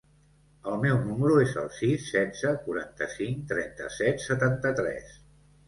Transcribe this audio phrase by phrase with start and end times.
[0.69, 5.17] El meu número es el sis, setze, quaranta-cinc, trenta-set, setanta-tres.